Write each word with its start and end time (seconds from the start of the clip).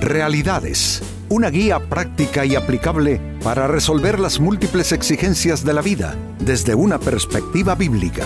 Realidades, 0.00 1.02
una 1.28 1.50
guía 1.50 1.78
práctica 1.78 2.46
y 2.46 2.54
aplicable 2.56 3.20
para 3.44 3.66
resolver 3.66 4.18
las 4.18 4.40
múltiples 4.40 4.92
exigencias 4.92 5.62
de 5.62 5.74
la 5.74 5.82
vida 5.82 6.16
desde 6.38 6.74
una 6.74 6.98
perspectiva 6.98 7.74
bíblica. 7.74 8.24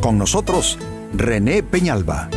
Con 0.00 0.16
nosotros, 0.16 0.78
René 1.12 1.62
Peñalba. 1.62 2.30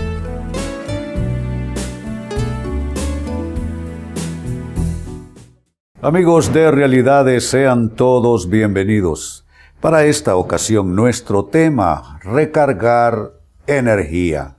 Amigos 6.01 6.51
de 6.51 6.69
Realidades, 6.69 7.49
sean 7.49 7.95
todos 7.95 8.49
bienvenidos. 8.49 9.45
Para 9.79 10.03
esta 10.03 10.35
ocasión, 10.35 10.97
nuestro 10.97 11.45
tema, 11.45 12.19
recargar 12.21 13.39
energía. 13.67 14.57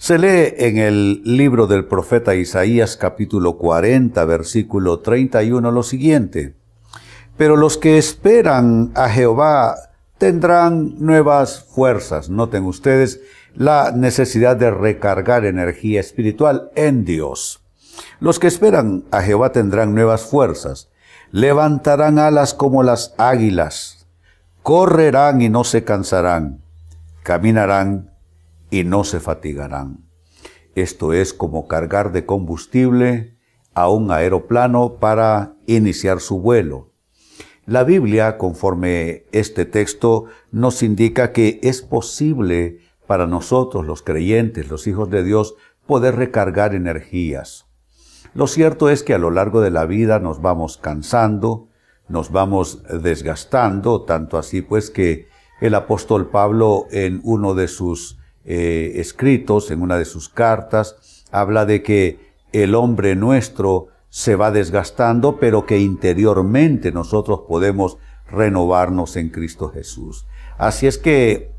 Se 0.00 0.18
lee 0.18 0.54
en 0.56 0.78
el 0.78 1.20
libro 1.24 1.66
del 1.66 1.84
profeta 1.84 2.34
Isaías 2.34 2.96
capítulo 2.96 3.58
40 3.58 4.24
versículo 4.24 5.00
31 5.00 5.70
lo 5.70 5.82
siguiente. 5.82 6.54
Pero 7.36 7.54
los 7.54 7.76
que 7.76 7.98
esperan 7.98 8.92
a 8.94 9.10
Jehová 9.10 9.74
tendrán 10.16 10.94
nuevas 11.04 11.64
fuerzas. 11.64 12.30
Noten 12.30 12.64
ustedes 12.64 13.20
la 13.54 13.92
necesidad 13.94 14.56
de 14.56 14.70
recargar 14.70 15.44
energía 15.44 16.00
espiritual 16.00 16.70
en 16.76 17.04
Dios. 17.04 17.62
Los 18.20 18.38
que 18.38 18.46
esperan 18.46 19.04
a 19.10 19.20
Jehová 19.20 19.52
tendrán 19.52 19.94
nuevas 19.94 20.22
fuerzas. 20.22 20.88
Levantarán 21.30 22.18
alas 22.18 22.54
como 22.54 22.82
las 22.82 23.12
águilas. 23.18 24.06
Correrán 24.62 25.42
y 25.42 25.50
no 25.50 25.62
se 25.62 25.84
cansarán. 25.84 26.62
Caminarán 27.22 28.09
y 28.70 28.84
no 28.84 29.04
se 29.04 29.20
fatigarán. 29.20 30.08
Esto 30.74 31.12
es 31.12 31.34
como 31.34 31.66
cargar 31.66 32.12
de 32.12 32.26
combustible 32.26 33.36
a 33.74 33.88
un 33.88 34.10
aeroplano 34.10 34.96
para 35.00 35.56
iniciar 35.66 36.20
su 36.20 36.40
vuelo. 36.40 36.92
La 37.66 37.84
Biblia, 37.84 38.38
conforme 38.38 39.26
este 39.32 39.64
texto, 39.64 40.26
nos 40.50 40.82
indica 40.82 41.32
que 41.32 41.60
es 41.62 41.82
posible 41.82 42.78
para 43.06 43.26
nosotros, 43.26 43.86
los 43.86 44.02
creyentes, 44.02 44.70
los 44.70 44.86
hijos 44.86 45.10
de 45.10 45.22
Dios, 45.24 45.54
poder 45.86 46.16
recargar 46.16 46.74
energías. 46.74 47.66
Lo 48.34 48.46
cierto 48.46 48.90
es 48.90 49.02
que 49.02 49.14
a 49.14 49.18
lo 49.18 49.30
largo 49.30 49.60
de 49.60 49.70
la 49.70 49.86
vida 49.86 50.20
nos 50.20 50.40
vamos 50.40 50.78
cansando, 50.78 51.68
nos 52.08 52.30
vamos 52.30 52.82
desgastando, 53.02 54.02
tanto 54.02 54.38
así 54.38 54.62
pues 54.62 54.90
que 54.90 55.26
el 55.60 55.74
apóstol 55.74 56.30
Pablo 56.30 56.86
en 56.90 57.20
uno 57.24 57.54
de 57.54 57.66
sus 57.66 58.19
eh, 58.52 58.98
escritos, 59.00 59.70
en 59.70 59.80
una 59.80 59.96
de 59.96 60.04
sus 60.04 60.28
cartas, 60.28 61.24
habla 61.30 61.66
de 61.66 61.84
que 61.84 62.18
el 62.52 62.74
hombre 62.74 63.14
nuestro 63.14 63.86
se 64.08 64.34
va 64.34 64.50
desgastando, 64.50 65.38
pero 65.38 65.66
que 65.66 65.78
interiormente 65.78 66.90
nosotros 66.90 67.42
podemos 67.46 67.98
renovarnos 68.28 69.14
en 69.14 69.28
Cristo 69.28 69.68
Jesús. 69.68 70.26
Así 70.58 70.88
es 70.88 70.98
que 70.98 71.52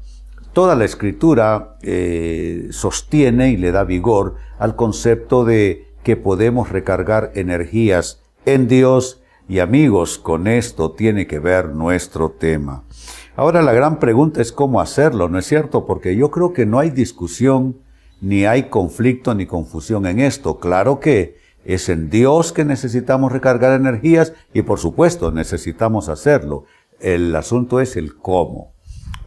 toda 0.52 0.76
la 0.76 0.84
escritura 0.84 1.78
eh, 1.82 2.68
sostiene 2.72 3.52
y 3.52 3.56
le 3.56 3.72
da 3.72 3.86
vigor 3.86 4.36
al 4.60 4.76
concepto 4.76 5.46
de 5.46 5.94
que 6.04 6.18
podemos 6.18 6.72
recargar 6.72 7.32
energías 7.36 8.22
en 8.46 8.68
Dios 8.68 9.22
y 9.48 9.60
amigos, 9.60 10.18
con 10.18 10.46
esto 10.46 10.92
tiene 10.92 11.26
que 11.26 11.40
ver 11.40 11.70
nuestro 11.70 12.32
tema. 12.32 12.84
Ahora 13.36 13.62
la 13.62 13.74
gran 13.74 14.00
pregunta 14.00 14.42
es 14.42 14.52
cómo 14.52 14.82
hacerlo, 14.82 15.30
¿no 15.30 15.40
es 15.40 15.46
cierto? 15.46 15.86
Porque 15.86 16.16
yo 16.16 16.32
creo 16.32 16.52
que 16.52 16.66
no 16.66 16.80
hay 16.80 16.90
discusión, 16.90 17.78
ni 18.20 18.46
hay 18.46 18.64
conflicto, 18.64 19.34
ni 19.34 19.46
confusión 19.46 20.06
en 20.06 20.20
esto. 20.20 20.60
Claro 20.60 21.00
que 21.00 21.38
es 21.64 21.88
en 21.90 22.10
Dios 22.10 22.52
que 22.52 22.66
necesitamos 22.66 23.32
recargar 23.32 23.80
energías 23.80 24.34
y 24.54 24.64
por 24.64 24.80
supuesto 24.80 25.32
necesitamos 25.32 26.10
hacerlo. 26.10 26.66
El 27.00 27.36
asunto 27.36 27.80
es 27.80 27.96
el 27.96 28.18
cómo. 28.18 28.74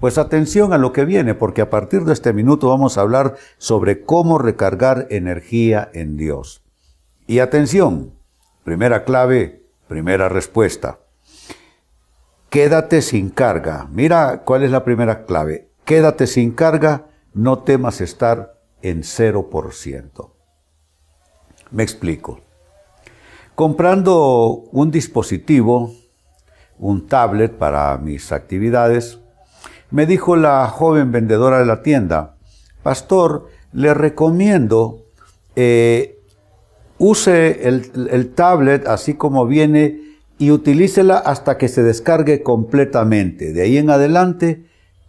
Pues 0.01 0.19
atención 0.19 0.75
a 0.75 0.79
lo 0.79 0.93
que 0.93 1.07
viene, 1.07 1.35
porque 1.35 1.63
a 1.63 1.71
partir 1.71 2.05
de 2.05 2.13
este 2.13 2.35
minuto 2.35 2.69
vamos 2.69 2.99
a 2.99 3.01
hablar 3.01 3.37
sobre 3.57 4.03
cómo 4.03 4.37
recargar 4.37 5.07
energía 5.09 5.89
en 5.95 6.19
Dios. 6.19 6.63
Y 7.27 7.39
atención, 7.39 8.13
primera 8.65 9.05
clave, 9.05 9.63
primera 9.89 10.29
respuesta. 10.29 10.99
Quédate 12.55 13.03
sin 13.03 13.31
carga. 13.31 13.89
Mira 13.91 14.43
cuál 14.45 14.63
es 14.63 14.71
la 14.71 14.85
primera 14.85 15.25
clave. 15.25 15.71
Quédate 15.85 16.29
sin 16.29 16.53
carga, 16.53 17.07
no 17.33 17.59
temas 17.59 18.01
estar 18.01 18.61
en 18.81 19.03
0%. 19.03 20.31
Me 21.73 21.83
explico. 21.83 22.39
Comprando 23.57 24.69
un 24.71 24.93
dispositivo, 24.93 25.97
un 26.79 27.09
tablet 27.09 27.59
para 27.59 27.99
mis 27.99 28.31
actividades, 28.31 29.19
me 29.91 30.07
dijo 30.07 30.37
la 30.37 30.69
joven 30.69 31.11
vendedora 31.11 31.59
de 31.59 31.67
la 31.67 31.83
tienda, 31.83 32.37
Pastor, 32.85 33.49
le 33.73 33.95
recomiendo 33.95 35.07
eh, 35.57 36.21
use 36.99 37.67
el, 37.67 38.09
el 38.13 38.33
tablet 38.33 38.87
así 38.87 39.15
como 39.15 39.45
viene 39.45 40.04
y 40.39 40.51
utilícela 40.51 41.19
hasta 41.19 41.59
que 41.59 41.69
se 41.69 41.83
descargue 41.83 42.43
completamente. 42.43 43.53
De 43.53 43.63
ahí 43.63 43.79
en 43.79 43.91
adelante, 43.91 44.65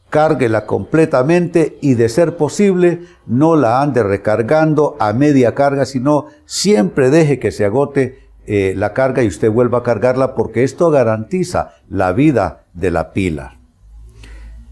cárguela 0.09 0.65
completamente 0.65 1.77
y 1.81 1.95
de 1.95 2.09
ser 2.09 2.37
posible, 2.37 3.01
no 3.25 3.55
la 3.55 3.81
ande 3.81 4.03
recargando 4.03 4.95
a 4.99 5.13
media 5.13 5.55
carga, 5.55 5.85
sino 5.85 6.27
siempre 6.45 7.09
deje 7.09 7.39
que 7.39 7.51
se 7.51 7.65
agote 7.65 8.19
eh, 8.47 8.73
la 8.77 8.93
carga 8.93 9.23
y 9.23 9.27
usted 9.27 9.51
vuelva 9.51 9.79
a 9.79 9.83
cargarla 9.83 10.35
porque 10.35 10.63
esto 10.63 10.91
garantiza 10.91 11.73
la 11.89 12.13
vida 12.13 12.65
de 12.73 12.91
la 12.91 13.11
pila. 13.11 13.57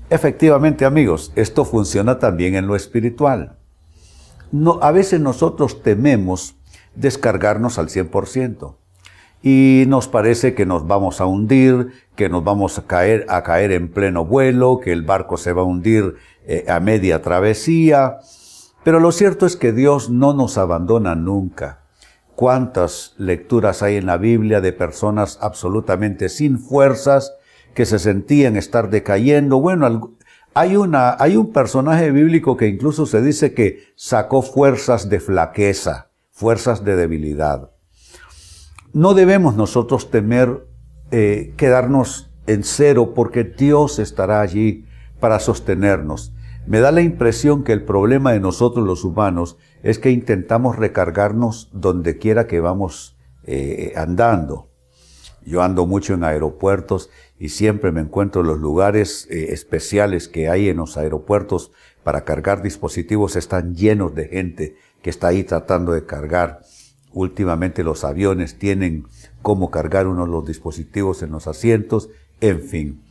Efectivamente, 0.10 0.86
amigos, 0.86 1.32
esto 1.36 1.66
funciona 1.66 2.20
también 2.20 2.54
en 2.54 2.68
lo 2.68 2.76
espiritual. 2.76 3.58
No, 4.52 4.78
a 4.84 4.92
veces 4.92 5.20
nosotros 5.20 5.82
tememos 5.82 6.56
descargarnos 6.94 7.80
al 7.80 7.88
100% 7.88 8.76
y 9.46 9.84
nos 9.90 10.08
parece 10.08 10.56
que 10.56 10.66
nos 10.66 10.88
vamos 10.88 11.20
a 11.20 11.26
hundir, 11.26 11.92
que 12.16 12.30
nos 12.30 12.46
vamos 12.46 12.80
a 12.80 12.88
caer, 12.88 13.26
a 13.28 13.44
caer 13.44 13.74
en 13.74 13.92
pleno 13.92 14.24
vuelo, 14.24 14.80
que 14.80 14.94
el 14.94 15.02
barco 15.02 15.36
se 15.36 15.52
va 15.52 15.64
a 15.64 15.66
hundir 15.66 16.16
eh, 16.48 16.64
a 16.70 16.80
media 16.80 17.22
travesía. 17.22 18.20
Pero 18.86 19.02
lo 19.02 19.12
cierto 19.12 19.46
es 19.46 19.58
que 19.58 19.74
Dios 19.74 20.10
no 20.10 20.34
nos 20.34 20.58
abandona 20.58 21.16
nunca. 21.16 21.82
¿Cuántas 22.36 23.16
lecturas 23.18 23.84
hay 23.84 23.98
en 23.98 24.06
la 24.06 24.16
Biblia 24.16 24.62
de 24.62 24.72
personas 24.72 25.38
absolutamente 25.42 26.30
sin 26.30 26.58
fuerzas 26.58 27.34
que 27.74 27.86
se 27.86 28.00
sentían 28.00 28.56
estar 28.56 28.90
decayendo? 28.90 29.60
Bueno, 29.60 30.16
hay 30.54 30.78
una, 30.78 31.18
hay 31.20 31.36
un 31.36 31.52
personaje 31.52 32.12
bíblico 32.12 32.56
que 32.56 32.68
incluso 32.68 33.06
se 33.06 33.22
dice 33.22 33.54
que 33.54 33.84
sacó 33.96 34.42
fuerzas 34.42 35.10
de 35.10 35.20
flaqueza, 35.20 36.12
fuerzas 36.32 36.86
de 36.86 36.96
debilidad. 36.96 37.73
No 38.94 39.16
debemos 39.16 39.56
nosotros 39.56 40.12
temer 40.12 40.68
eh, 41.10 41.54
quedarnos 41.58 42.30
en 42.46 42.64
cero 42.64 43.14
porque 43.16 43.44
Dios 43.44 43.98
estará 43.98 44.40
allí 44.40 44.86
para 45.20 45.40
sostenernos. 45.40 46.32
Me 46.68 46.80
da 46.80 46.92
la 46.92 47.02
impresión 47.02 47.64
que 47.64 47.74
el 47.74 47.84
problema 47.84 48.34
de 48.34 48.40
nosotros 48.40 48.86
los 48.86 49.04
humanos 49.04 49.58
es 49.82 49.98
que 49.98 50.12
intentamos 50.12 50.76
recargarnos 50.76 51.70
donde 51.74 52.20
quiera 52.20 52.46
que 52.46 52.60
vamos 52.60 53.18
eh, 53.46 53.94
andando. 53.96 54.70
Yo 55.44 55.64
ando 55.64 55.88
mucho 55.88 56.14
en 56.14 56.24
aeropuertos 56.24 57.10
y 57.40 57.50
siempre 57.50 57.92
me 57.92 58.02
encuentro 58.02 58.42
en 58.42 58.48
los 58.48 58.60
lugares 58.60 59.28
eh, 59.32 59.48
especiales 59.54 60.28
que 60.28 60.50
hay 60.50 60.70
en 60.70 60.78
los 60.78 60.98
aeropuertos 60.98 61.72
para 62.04 62.26
cargar 62.26 62.62
dispositivos. 62.62 63.36
Están 63.38 63.74
llenos 63.74 64.14
de 64.14 64.28
gente 64.28 64.76
que 65.02 65.10
está 65.10 65.30
ahí 65.30 65.44
tratando 65.44 65.94
de 65.94 66.06
cargar. 66.06 66.62
Últimamente 67.14 67.84
los 67.84 68.04
aviones 68.04 68.58
tienen 68.58 69.06
cómo 69.44 69.70
cargar 69.70 70.08
uno 70.08 70.26
los 70.26 70.46
dispositivos 70.48 71.22
en 71.22 71.32
los 71.32 71.48
asientos, 71.48 72.10
en 72.42 72.62
fin. 72.62 73.04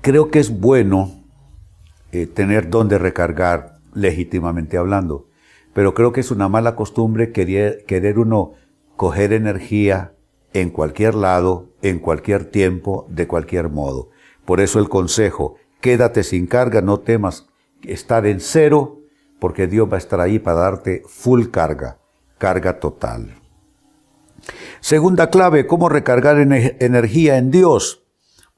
Creo 0.00 0.30
que 0.30 0.40
es 0.40 0.58
bueno 0.58 1.22
eh, 2.10 2.26
tener 2.26 2.68
dónde 2.68 2.98
recargar 2.98 3.78
legítimamente 3.94 4.76
hablando, 4.76 5.28
pero 5.72 5.94
creo 5.94 6.12
que 6.12 6.20
es 6.20 6.32
una 6.32 6.48
mala 6.48 6.74
costumbre 6.74 7.30
querer, 7.30 7.84
querer 7.86 8.18
uno 8.18 8.54
coger 8.96 9.32
energía 9.32 10.14
en 10.52 10.70
cualquier 10.70 11.14
lado, 11.14 11.68
en 11.80 12.00
cualquier 12.00 12.44
tiempo, 12.44 13.06
de 13.08 13.28
cualquier 13.28 13.68
modo. 13.68 14.10
Por 14.44 14.60
eso 14.60 14.80
el 14.80 14.88
consejo, 14.88 15.54
quédate 15.80 16.24
sin 16.24 16.46
carga, 16.46 16.82
no 16.82 16.98
temas 16.98 17.46
estar 17.84 18.26
en 18.26 18.40
cero, 18.40 18.98
porque 19.38 19.68
Dios 19.68 19.88
va 19.90 19.94
a 19.94 19.98
estar 19.98 20.20
ahí 20.20 20.40
para 20.40 20.58
darte 20.58 21.02
full 21.06 21.46
carga 21.46 22.01
carga 22.42 22.80
total. 22.80 23.36
Segunda 24.80 25.30
clave, 25.30 25.68
cómo 25.68 25.88
recargar 25.88 26.38
energía 26.40 27.38
en 27.38 27.52
Dios. 27.52 28.02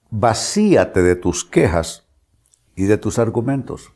Vacíate 0.08 1.02
de 1.02 1.16
tus 1.16 1.44
quejas 1.44 2.08
y 2.74 2.84
de 2.84 2.96
tus 2.96 3.18
argumentos. 3.18 3.92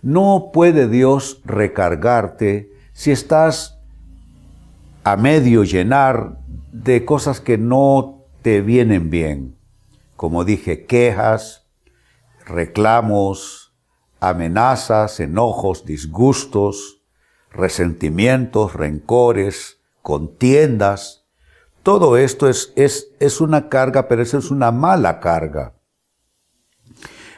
No 0.00 0.50
puede 0.52 0.86
Dios 0.86 1.42
recargarte 1.44 2.70
si 2.92 3.10
estás 3.10 3.80
a 5.02 5.16
medio 5.16 5.64
llenar 5.64 6.38
de 6.70 7.04
cosas 7.04 7.40
que 7.40 7.58
no 7.58 8.22
te 8.42 8.60
vienen 8.60 9.10
bien. 9.10 9.58
Como 10.14 10.44
dije, 10.44 10.86
quejas, 10.86 11.66
reclamos, 12.46 13.74
amenazas, 14.20 15.18
enojos, 15.18 15.84
disgustos, 15.84 16.93
resentimientos, 17.54 18.74
rencores, 18.74 19.78
contiendas. 20.02 21.24
Todo 21.82 22.16
esto 22.16 22.48
es, 22.48 22.72
es, 22.76 23.08
es 23.20 23.40
una 23.40 23.68
carga, 23.68 24.08
pero 24.08 24.22
eso 24.22 24.38
es 24.38 24.50
una 24.50 24.70
mala 24.70 25.20
carga. 25.20 25.74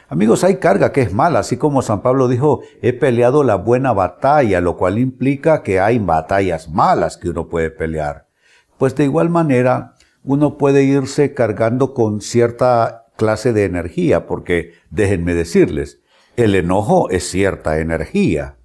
Amigos, 0.09 0.45
hay 0.45 0.55
carga 0.55 0.93
que 0.93 1.01
es 1.01 1.13
mala, 1.13 1.39
así 1.39 1.57
como 1.57 1.81
San 1.81 2.01
Pablo 2.01 2.29
dijo, 2.29 2.61
he 2.81 2.93
peleado 2.93 3.43
la 3.43 3.55
buena 3.55 3.91
batalla, 3.91 4.61
lo 4.61 4.77
cual 4.77 4.99
implica 4.99 5.63
que 5.63 5.81
hay 5.81 5.99
batallas 5.99 6.69
malas 6.69 7.17
que 7.17 7.29
uno 7.29 7.49
puede 7.49 7.71
pelear. 7.71 8.29
Pues 8.77 8.95
de 8.95 9.03
igual 9.03 9.29
manera, 9.29 9.95
uno 10.23 10.57
puede 10.57 10.83
irse 10.83 11.33
cargando 11.33 11.93
con 11.93 12.21
cierta 12.21 13.07
clase 13.17 13.51
de 13.51 13.65
energía, 13.65 14.27
porque 14.27 14.75
déjenme 14.91 15.33
decirles, 15.33 15.99
el 16.37 16.55
enojo 16.55 17.09
es 17.09 17.29
cierta 17.29 17.79
energía, 17.79 18.57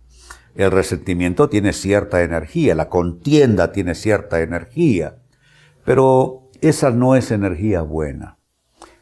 el 0.54 0.70
resentimiento 0.70 1.48
tiene 1.48 1.72
cierta 1.72 2.22
energía, 2.22 2.74
la 2.74 2.88
contienda 2.88 3.72
tiene 3.72 3.94
cierta 3.94 4.40
energía, 4.40 5.16
pero 5.84 6.50
esa 6.60 6.90
no 6.90 7.16
es 7.16 7.30
energía 7.30 7.82
buena. 7.82 8.38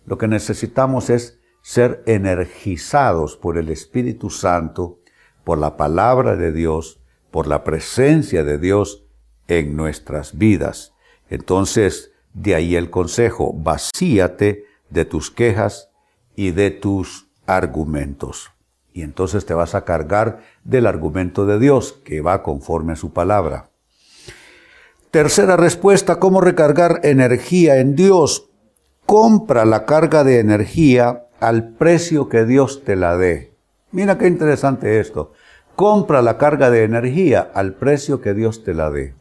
Lo 0.07 0.17
que 0.17 0.29
necesitamos 0.29 1.11
es 1.11 1.41
ser 1.63 2.03
energizados 2.07 3.37
por 3.37 3.59
el 3.59 3.69
Espíritu 3.69 4.31
Santo, 4.31 5.01
por 5.45 5.59
la 5.59 5.77
palabra 5.77 6.37
de 6.37 6.53
Dios, 6.53 7.01
por 7.31 7.47
la 7.47 7.65
presencia 7.65 8.45
de 8.45 8.59
Dios 8.59 9.05
en 9.47 9.77
nuestras 9.77 10.39
vidas. 10.39 10.95
Entonces, 11.29 12.13
de 12.33 12.55
ahí 12.55 12.77
el 12.77 12.91
consejo, 12.91 13.53
vacíate 13.53 14.65
de 14.89 15.05
tus 15.05 15.31
quejas 15.31 15.91
y 16.37 16.53
de 16.53 16.71
tus 16.71 17.29
argumentos. 17.47 18.51
Y 18.93 19.03
entonces 19.03 19.47
te 19.47 19.55
vas 19.55 19.75
a 19.75 19.85
cargar 19.85 20.41
del 20.65 20.87
argumento 20.87 21.47
de 21.47 21.59
Dios, 21.59 22.01
que 22.05 22.21
va 22.21 22.43
conforme 22.43 22.95
a 22.95 22.97
su 22.97 23.13
palabra. 23.13 23.71
Tercera 25.11 25.57
respuesta, 25.57 26.21
¿cómo 26.21 26.41
recargar 26.41 27.01
energía 27.03 27.79
en 27.79 27.97
Dios? 27.97 28.49
Compra 29.07 29.65
la 29.65 29.85
carga 29.85 30.23
de 30.23 30.39
energía 30.39 31.27
al 31.41 31.71
precio 31.71 32.29
que 32.29 32.45
Dios 32.45 32.85
te 32.85 32.95
la 32.95 33.17
dé. 33.17 33.53
Mira 33.91 34.19
qué 34.19 34.29
interesante 34.29 35.01
esto. 35.01 35.33
Compra 35.75 36.23
la 36.23 36.39
carga 36.39 36.71
de 36.71 36.85
energía 36.85 37.51
al 37.55 37.75
precio 37.75 38.21
que 38.21 38.35
Dios 38.35 38.63
te 38.63 38.75
la 38.75 38.91
dé. 38.91 39.15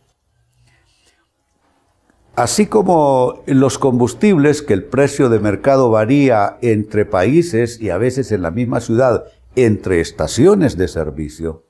Así 2.36 2.68
como 2.68 3.44
los 3.48 3.78
combustibles, 3.78 4.62
que 4.62 4.74
el 4.74 4.84
precio 4.84 5.28
de 5.28 5.40
mercado 5.40 5.90
varía 5.90 6.58
entre 6.62 7.06
países 7.06 7.82
y 7.82 7.90
a 7.90 7.98
veces 7.98 8.32
en 8.32 8.44
la 8.44 8.52
misma 8.52 8.80
ciudad, 8.80 9.26
entre 9.66 10.02
estaciones 10.02 10.78
de 10.78 10.88
servicio, 10.88 11.66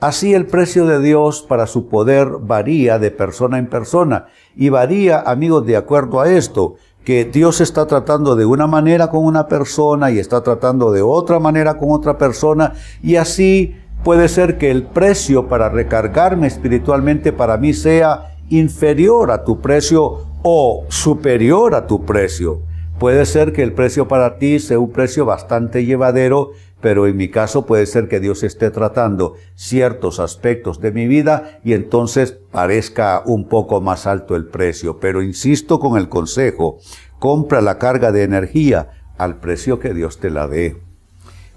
así 0.00 0.34
el 0.34 0.46
precio 0.46 0.86
de 0.86 1.00
Dios 1.00 1.42
para 1.42 1.66
su 1.66 1.88
poder 1.88 2.28
varía 2.40 2.98
de 2.98 3.10
persona 3.10 3.58
en 3.58 3.68
persona 3.68 4.26
y 4.56 4.68
varía, 4.68 5.20
amigos, 5.20 5.66
de 5.66 5.76
acuerdo 5.76 6.20
a 6.20 6.30
esto 6.30 6.76
que 7.04 7.24
Dios 7.24 7.60
está 7.60 7.86
tratando 7.86 8.34
de 8.34 8.46
una 8.46 8.66
manera 8.66 9.10
con 9.10 9.24
una 9.24 9.46
persona 9.46 10.10
y 10.10 10.18
está 10.18 10.42
tratando 10.42 10.90
de 10.90 11.02
otra 11.02 11.38
manera 11.38 11.76
con 11.76 11.90
otra 11.90 12.16
persona 12.16 12.72
y 13.02 13.16
así 13.16 13.76
puede 14.02 14.28
ser 14.28 14.58
que 14.58 14.70
el 14.70 14.84
precio 14.84 15.48
para 15.48 15.68
recargarme 15.68 16.46
espiritualmente 16.46 17.32
para 17.32 17.56
mí 17.58 17.74
sea 17.74 18.36
inferior 18.48 19.30
a 19.30 19.44
tu 19.44 19.60
precio 19.60 20.26
o 20.42 20.84
superior 20.88 21.74
a 21.74 21.86
tu 21.86 22.04
precio. 22.04 22.60
Puede 22.98 23.26
ser 23.26 23.52
que 23.52 23.62
el 23.62 23.72
precio 23.72 24.06
para 24.06 24.38
ti 24.38 24.58
sea 24.60 24.78
un 24.78 24.90
precio 24.90 25.24
bastante 25.24 25.84
llevadero, 25.84 26.52
pero 26.84 27.06
en 27.06 27.16
mi 27.16 27.30
caso 27.30 27.64
puede 27.64 27.86
ser 27.86 28.08
que 28.08 28.20
Dios 28.20 28.42
esté 28.42 28.70
tratando 28.70 29.36
ciertos 29.54 30.20
aspectos 30.20 30.82
de 30.82 30.92
mi 30.92 31.06
vida 31.06 31.60
y 31.64 31.72
entonces 31.72 32.32
parezca 32.32 33.22
un 33.24 33.48
poco 33.48 33.80
más 33.80 34.06
alto 34.06 34.36
el 34.36 34.48
precio. 34.48 35.00
Pero 35.00 35.22
insisto 35.22 35.80
con 35.80 35.96
el 35.96 36.10
consejo, 36.10 36.76
compra 37.18 37.62
la 37.62 37.78
carga 37.78 38.12
de 38.12 38.24
energía 38.24 38.90
al 39.16 39.36
precio 39.36 39.78
que 39.78 39.94
Dios 39.94 40.18
te 40.18 40.28
la 40.28 40.46
dé. 40.46 40.76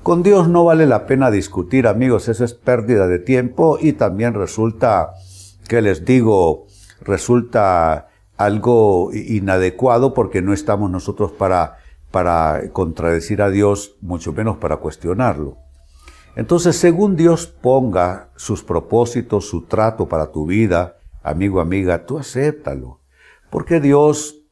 Con 0.01 0.23
Dios 0.23 0.47
no 0.47 0.63
vale 0.63 0.85
la 0.85 1.05
pena 1.05 1.29
discutir, 1.29 1.87
amigos, 1.87 2.29
eso 2.29 2.45
es 2.45 2.53
pérdida 2.53 3.05
de 3.05 3.19
tiempo 3.19 3.77
y 3.81 3.91
también 3.91 4.33
resulta, 4.33 5.11
que 5.67 5.81
les 5.81 6.05
digo, 6.05 6.67
resulta 7.01 8.07
algo 8.37 9.09
inadecuado 9.11 10.13
porque 10.13 10.41
no 10.41 10.53
estamos 10.53 10.89
nosotros 10.89 11.33
para, 11.33 11.76
para 12.11 12.69
contradecir 12.71 13.41
a 13.41 13.49
Dios, 13.49 13.97
mucho 14.01 14.33
menos 14.33 14.57
para 14.57 14.77
cuestionarlo. 14.77 15.57
Entonces, 16.35 16.75
según 16.75 17.15
Dios 17.15 17.47
ponga 17.47 18.29
sus 18.35 18.63
propósitos, 18.63 19.49
su 19.49 19.63
trato 19.63 20.07
para 20.07 20.31
tu 20.31 20.45
vida, 20.45 20.97
amigo, 21.23 21.59
amiga, 21.59 22.05
tú 22.05 22.19
acéptalo. 22.19 23.01
Porque 23.49 23.79
Dios, 23.79 24.43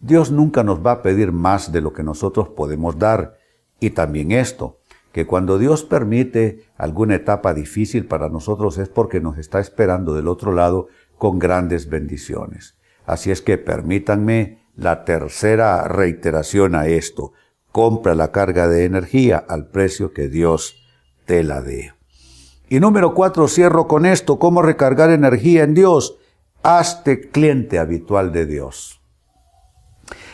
Dios 0.00 0.30
nunca 0.30 0.62
nos 0.62 0.84
va 0.84 0.92
a 0.92 1.02
pedir 1.02 1.32
más 1.32 1.72
de 1.72 1.80
lo 1.80 1.92
que 1.92 2.02
nosotros 2.02 2.50
podemos 2.50 2.98
dar. 2.98 3.38
Y 3.80 3.90
también 3.90 4.30
esto, 4.30 4.78
que 5.12 5.26
cuando 5.26 5.58
Dios 5.58 5.84
permite 5.84 6.64
alguna 6.76 7.14
etapa 7.14 7.54
difícil 7.54 8.06
para 8.06 8.28
nosotros 8.28 8.78
es 8.78 8.88
porque 8.88 9.20
nos 9.20 9.38
está 9.38 9.60
esperando 9.60 10.14
del 10.14 10.28
otro 10.28 10.52
lado 10.52 10.88
con 11.18 11.38
grandes 11.38 11.88
bendiciones. 11.88 12.76
Así 13.06 13.30
es 13.30 13.42
que 13.42 13.58
permítanme 13.58 14.61
la 14.82 15.04
tercera 15.04 15.86
reiteración 15.88 16.74
a 16.74 16.86
esto. 16.86 17.32
Compra 17.70 18.14
la 18.14 18.32
carga 18.32 18.68
de 18.68 18.84
energía 18.84 19.38
al 19.48 19.68
precio 19.68 20.12
que 20.12 20.28
Dios 20.28 20.76
te 21.24 21.42
la 21.44 21.62
dé. 21.62 21.92
Y 22.68 22.80
número 22.80 23.14
cuatro, 23.14 23.48
cierro 23.48 23.86
con 23.86 24.06
esto, 24.06 24.38
cómo 24.38 24.62
recargar 24.62 25.10
energía 25.10 25.62
en 25.62 25.74
Dios. 25.74 26.16
Hazte 26.62 27.30
cliente 27.30 27.78
habitual 27.78 28.32
de 28.32 28.46
Dios. 28.46 29.00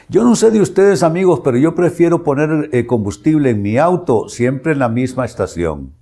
Yo 0.08 0.24
no 0.24 0.36
sé 0.36 0.50
de 0.50 0.60
ustedes 0.60 1.02
amigos, 1.02 1.40
pero 1.44 1.58
yo 1.58 1.74
prefiero 1.74 2.24
poner 2.24 2.70
eh, 2.72 2.86
combustible 2.86 3.50
en 3.50 3.60
mi 3.60 3.76
auto 3.76 4.28
siempre 4.28 4.72
en 4.72 4.78
la 4.78 4.88
misma 4.88 5.26
estación. 5.26 5.94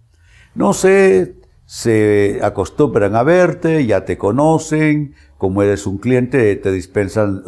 No 0.54 0.72
sé 0.72 1.36
se 1.66 2.38
acostumbran 2.42 3.16
a 3.16 3.24
verte, 3.24 3.84
ya 3.86 4.04
te 4.04 4.16
conocen, 4.16 5.14
como 5.36 5.62
eres 5.62 5.86
un 5.86 5.98
cliente, 5.98 6.54
te 6.56 6.72
dispensan 6.72 7.42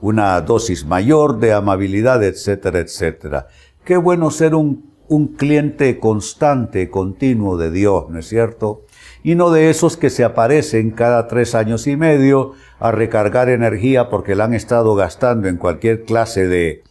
una 0.00 0.40
dosis 0.40 0.86
mayor 0.86 1.38
de 1.38 1.52
amabilidad, 1.52 2.24
etcétera, 2.24 2.80
etcétera. 2.80 3.48
Qué 3.84 3.98
bueno 3.98 4.30
ser 4.30 4.54
un, 4.54 4.90
un 5.08 5.28
cliente 5.28 5.98
constante, 5.98 6.88
continuo 6.88 7.58
de 7.58 7.70
Dios, 7.70 8.06
¿no 8.08 8.18
es 8.18 8.28
cierto? 8.28 8.86
Y 9.22 9.34
no 9.34 9.50
de 9.50 9.68
esos 9.68 9.98
que 9.98 10.08
se 10.08 10.24
aparecen 10.24 10.90
cada 10.90 11.28
tres 11.28 11.54
años 11.54 11.86
y 11.86 11.96
medio 11.96 12.52
a 12.78 12.92
recargar 12.92 13.50
energía 13.50 14.08
porque 14.08 14.34
la 14.34 14.44
han 14.44 14.54
estado 14.54 14.94
gastando 14.94 15.48
en 15.48 15.58
cualquier 15.58 16.04
clase 16.04 16.46
de 16.46 16.82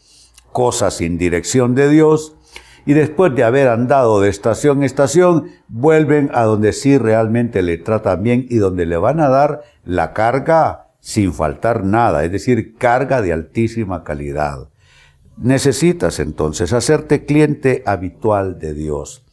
cosas 0.51 0.97
sin 0.97 1.17
dirección 1.17 1.73
de 1.73 1.89
Dios 1.89 2.35
y 2.89 2.93
después 2.93 3.35
de 3.35 3.43
haber 3.43 3.67
andado 3.67 4.19
de 4.19 4.29
estación 4.29 4.79
en 4.79 4.85
estación, 4.85 5.51
vuelven 5.67 6.31
a 6.33 6.45
donde 6.45 6.73
sí 6.73 6.97
realmente 6.97 7.61
le 7.61 7.77
tratan 7.77 8.23
bien 8.23 8.47
y 8.49 8.55
donde 8.55 8.87
le 8.87 8.97
van 8.97 9.19
a 9.19 9.29
dar 9.29 9.61
la 9.85 10.11
carga 10.11 10.87
sin 10.99 11.31
faltar 11.31 11.83
nada, 11.83 12.25
es 12.25 12.31
decir, 12.31 12.75
carga 12.79 13.21
de 13.21 13.31
altísima 13.31 14.03
calidad. 14.03 14.69
Necesitas 15.37 16.19
entonces 16.19 16.73
hacerte 16.73 17.25
cliente 17.25 17.83
habitual 17.85 18.57
de 18.57 18.73
Dios. 18.73 19.23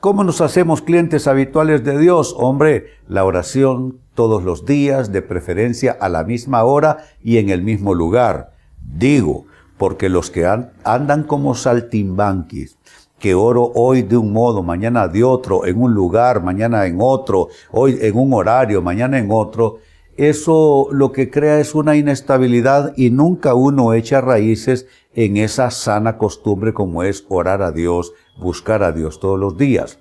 ¿Cómo 0.00 0.22
nos 0.22 0.42
hacemos 0.42 0.82
clientes 0.82 1.26
habituales 1.26 1.82
de 1.82 1.96
Dios? 1.96 2.34
Hombre, 2.36 2.98
la 3.08 3.24
oración 3.24 3.98
todos 4.14 4.44
los 4.44 4.66
días, 4.66 5.10
de 5.10 5.22
preferencia 5.22 5.96
a 5.98 6.10
la 6.10 6.22
misma 6.24 6.64
hora 6.64 6.98
y 7.22 7.38
en 7.38 7.48
el 7.48 7.62
mismo 7.62 7.94
lugar. 7.94 8.52
Digo, 8.82 9.46
porque 9.80 10.10
los 10.10 10.30
que 10.30 10.44
andan 10.84 11.22
como 11.22 11.54
saltimbanquis, 11.54 12.76
que 13.20 13.34
oro 13.34 13.70
hoy 13.74 14.02
de 14.02 14.16
un 14.16 14.32
modo, 14.32 14.62
mañana 14.62 15.06
de 15.06 15.22
otro, 15.22 15.66
en 15.66 15.80
un 15.80 15.94
lugar, 15.94 16.42
mañana 16.42 16.86
en 16.86 16.96
otro, 16.98 17.48
hoy 17.70 17.98
en 18.00 18.16
un 18.16 18.32
horario, 18.32 18.82
mañana 18.82 19.18
en 19.18 19.28
otro, 19.30 19.78
eso 20.16 20.88
lo 20.90 21.12
que 21.12 21.30
crea 21.30 21.60
es 21.60 21.74
una 21.74 21.96
inestabilidad 21.96 22.94
y 22.96 23.10
nunca 23.10 23.54
uno 23.54 23.92
echa 23.92 24.20
raíces 24.20 24.86
en 25.14 25.36
esa 25.36 25.70
sana 25.70 26.18
costumbre 26.18 26.72
como 26.72 27.02
es 27.02 27.24
orar 27.28 27.62
a 27.62 27.72
Dios, 27.72 28.12
buscar 28.40 28.82
a 28.82 28.92
Dios 28.92 29.20
todos 29.20 29.38
los 29.38 29.56
días. 29.56 29.98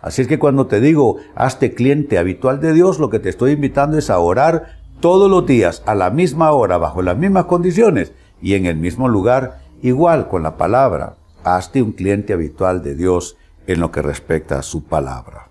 Así 0.00 0.22
es 0.22 0.28
que 0.28 0.38
cuando 0.38 0.66
te 0.66 0.80
digo, 0.80 1.18
hazte 1.34 1.74
cliente 1.74 2.18
habitual 2.18 2.60
de 2.60 2.72
Dios, 2.72 2.98
lo 2.98 3.10
que 3.10 3.20
te 3.20 3.28
estoy 3.28 3.52
invitando 3.52 3.98
es 3.98 4.10
a 4.10 4.18
orar 4.18 4.80
todos 5.00 5.30
los 5.30 5.46
días, 5.46 5.82
a 5.86 5.94
la 5.94 6.10
misma 6.10 6.52
hora, 6.52 6.78
bajo 6.78 7.02
las 7.02 7.18
mismas 7.18 7.44
condiciones 7.44 8.12
y 8.40 8.54
en 8.54 8.66
el 8.66 8.76
mismo 8.76 9.08
lugar, 9.08 9.60
igual 9.82 10.28
con 10.28 10.42
la 10.42 10.56
palabra 10.56 11.16
hazte 11.44 11.82
un 11.82 11.92
cliente 11.92 12.32
habitual 12.32 12.82
de 12.82 12.94
Dios 12.94 13.36
en 13.66 13.80
lo 13.80 13.90
que 13.90 14.02
respecta 14.02 14.58
a 14.58 14.62
su 14.62 14.84
palabra. 14.84 15.48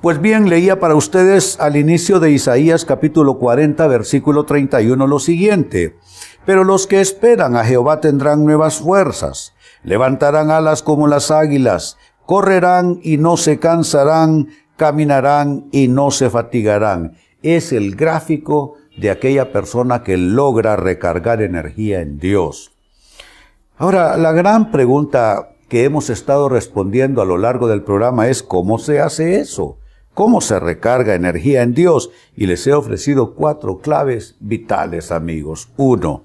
Pues 0.00 0.20
bien, 0.20 0.48
leía 0.48 0.80
para 0.80 0.96
ustedes 0.96 1.60
al 1.60 1.76
inicio 1.76 2.18
de 2.18 2.32
Isaías 2.32 2.84
capítulo 2.84 3.38
40, 3.38 3.86
versículo 3.86 4.44
31 4.44 5.06
lo 5.06 5.20
siguiente. 5.20 5.96
Pero 6.44 6.64
los 6.64 6.88
que 6.88 7.00
esperan 7.00 7.54
a 7.54 7.64
Jehová 7.64 8.00
tendrán 8.00 8.44
nuevas 8.44 8.78
fuerzas, 8.78 9.54
levantarán 9.84 10.50
alas 10.50 10.82
como 10.82 11.06
las 11.06 11.30
águilas, 11.30 11.98
correrán 12.26 12.98
y 13.04 13.16
no 13.16 13.36
se 13.36 13.60
cansarán, 13.60 14.48
caminarán 14.76 15.68
y 15.70 15.86
no 15.86 16.10
se 16.10 16.30
fatigarán. 16.30 17.16
Es 17.44 17.72
el 17.72 17.94
gráfico 17.94 18.74
de 18.96 19.10
aquella 19.10 19.52
persona 19.52 20.02
que 20.02 20.16
logra 20.16 20.74
recargar 20.74 21.42
energía 21.42 22.00
en 22.00 22.18
Dios. 22.18 22.72
Ahora, 23.76 24.16
la 24.16 24.32
gran 24.32 24.70
pregunta 24.70 25.54
que 25.68 25.84
hemos 25.84 26.10
estado 26.10 26.48
respondiendo 26.48 27.22
a 27.22 27.24
lo 27.24 27.38
largo 27.38 27.68
del 27.68 27.82
programa 27.82 28.28
es 28.28 28.42
¿cómo 28.42 28.78
se 28.78 29.00
hace 29.00 29.40
eso? 29.40 29.78
¿Cómo 30.14 30.42
se 30.42 30.60
recarga 30.60 31.14
energía 31.14 31.62
en 31.62 31.72
Dios? 31.72 32.10
Y 32.36 32.46
les 32.46 32.66
he 32.66 32.74
ofrecido 32.74 33.34
cuatro 33.34 33.78
claves 33.78 34.36
vitales, 34.40 35.10
amigos. 35.10 35.70
Uno, 35.78 36.24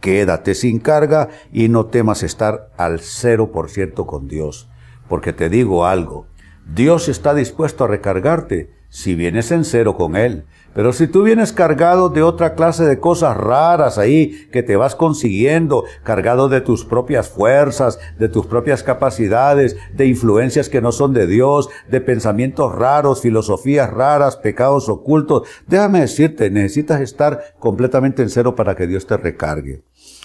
quédate 0.00 0.54
sin 0.54 0.78
carga 0.78 1.30
y 1.52 1.68
no 1.68 1.86
temas 1.86 2.22
estar 2.22 2.70
al 2.76 3.00
0% 3.00 4.06
con 4.06 4.28
Dios. 4.28 4.68
Porque 5.08 5.32
te 5.32 5.48
digo 5.48 5.86
algo, 5.86 6.28
Dios 6.72 7.08
está 7.08 7.34
dispuesto 7.34 7.84
a 7.84 7.88
recargarte 7.88 8.70
si 8.88 9.16
vienes 9.16 9.50
en 9.50 9.64
cero 9.64 9.96
con 9.96 10.14
Él. 10.14 10.44
Pero 10.74 10.92
si 10.92 11.06
tú 11.06 11.22
vienes 11.22 11.52
cargado 11.52 12.08
de 12.08 12.22
otra 12.22 12.54
clase 12.54 12.84
de 12.84 12.98
cosas 12.98 13.36
raras 13.36 13.96
ahí 13.96 14.48
que 14.50 14.62
te 14.62 14.76
vas 14.76 14.96
consiguiendo, 14.96 15.84
cargado 16.02 16.48
de 16.48 16.60
tus 16.60 16.84
propias 16.84 17.28
fuerzas, 17.28 17.98
de 18.18 18.28
tus 18.28 18.46
propias 18.46 18.82
capacidades, 18.82 19.76
de 19.94 20.06
influencias 20.06 20.68
que 20.68 20.80
no 20.80 20.90
son 20.90 21.14
de 21.14 21.28
Dios, 21.28 21.68
de 21.88 22.00
pensamientos 22.00 22.74
raros, 22.74 23.20
filosofías 23.20 23.90
raras, 23.90 24.36
pecados 24.36 24.88
ocultos, 24.88 25.48
déjame 25.68 26.00
decirte, 26.00 26.50
necesitas 26.50 27.00
estar 27.00 27.54
completamente 27.60 28.22
en 28.22 28.30
cero 28.30 28.56
para 28.56 28.74
que 28.74 28.88
Dios 28.88 29.06
te 29.06 29.16
recargue. 29.16 29.82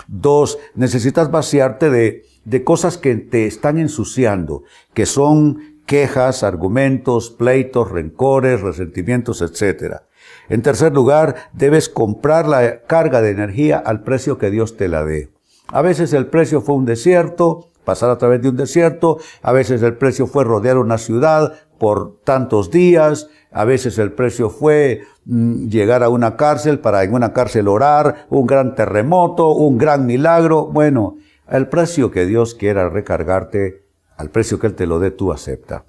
Dos, 0.08 0.58
necesitas 0.74 1.30
vaciarte 1.30 1.92
de, 1.92 2.24
de 2.46 2.64
cosas 2.64 2.98
que 2.98 3.16
te 3.16 3.46
están 3.46 3.78
ensuciando, 3.78 4.64
que 4.96 5.06
son 5.06 5.80
quejas, 5.86 6.44
argumentos, 6.44 7.30
pleitos, 7.30 7.92
rencores, 7.92 8.62
resentimientos, 8.62 9.42
etc. 9.42 10.09
En 10.50 10.62
tercer 10.62 10.94
lugar, 10.94 11.36
debes 11.54 11.90
comprar 11.90 12.48
la 12.48 12.82
carga 12.82 13.22
de 13.22 13.30
energía 13.30 13.78
al 13.78 14.04
precio 14.04 14.38
que 14.38 14.50
Dios 14.50 14.78
te 14.78 14.88
la 14.88 15.06
dé. 15.06 15.30
A 15.68 15.82
veces 15.82 16.14
el 16.14 16.26
precio 16.28 16.62
fue 16.62 16.76
un 16.76 16.86
desierto, 16.86 17.68
pasar 17.86 18.10
a 18.10 18.18
través 18.18 18.42
de 18.42 18.50
un 18.50 18.58
desierto, 18.58 19.20
a 19.42 19.52
veces 19.52 19.82
el 19.84 19.96
precio 19.96 20.28
fue 20.28 20.44
rodear 20.44 20.78
una 20.78 20.98
ciudad 20.98 21.54
por 21.78 22.20
tantos 22.24 22.72
días, 22.72 23.30
a 23.52 23.66
veces 23.66 23.98
el 23.98 24.12
precio 24.12 24.50
fue 24.50 25.04
mm, 25.26 25.68
llegar 25.68 26.04
a 26.04 26.10
una 26.10 26.36
cárcel 26.36 26.80
para 26.80 27.04
en 27.04 27.14
una 27.14 27.34
cárcel 27.34 27.68
orar, 27.68 28.28
un 28.30 28.46
gran 28.46 28.76
terremoto, 28.76 29.50
un 29.52 29.78
gran 29.78 30.06
milagro. 30.06 30.68
Bueno, 30.68 31.18
el 31.48 31.68
precio 31.68 32.12
que 32.12 32.26
Dios 32.26 32.56
quiera 32.56 32.90
recargarte 32.90 33.84
al 34.18 34.30
precio 34.30 34.60
que 34.60 34.68
Él 34.68 34.76
te 34.76 34.86
lo 34.86 35.00
dé, 35.00 35.12
tú 35.12 35.32
acepta. 35.32 35.86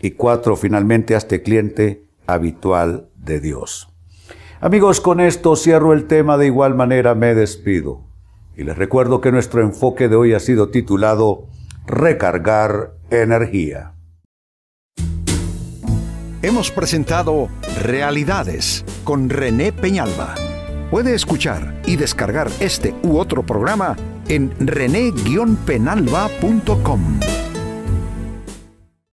Y 0.00 0.12
cuatro, 0.12 0.56
finalmente, 0.56 1.14
hazte 1.14 1.42
cliente 1.42 2.04
habitual 2.26 3.08
de 3.16 3.40
Dios. 3.40 3.88
Amigos, 4.60 5.00
con 5.00 5.20
esto 5.20 5.54
cierro 5.54 5.92
el 5.92 6.08
tema, 6.08 6.36
de 6.36 6.46
igual 6.46 6.74
manera 6.74 7.14
me 7.14 7.36
despido. 7.36 8.00
Y 8.56 8.64
les 8.64 8.76
recuerdo 8.76 9.20
que 9.20 9.30
nuestro 9.30 9.60
enfoque 9.60 10.08
de 10.08 10.16
hoy 10.16 10.34
ha 10.34 10.40
sido 10.40 10.70
titulado 10.70 11.46
Recargar 11.86 12.94
energía. 13.08 13.94
Hemos 16.42 16.72
presentado 16.72 17.48
Realidades 17.82 18.84
con 19.04 19.30
René 19.30 19.72
Peñalba. 19.72 20.34
Puede 20.90 21.14
escuchar 21.14 21.80
y 21.86 21.94
descargar 21.94 22.50
este 22.58 22.96
u 23.04 23.18
otro 23.18 23.46
programa 23.46 23.94
en 24.28 24.52
rene-penalba.com. 24.58 27.20